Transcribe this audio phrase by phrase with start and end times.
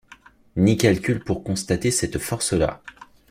[0.55, 2.81] ni calculs pour constater cette force-là.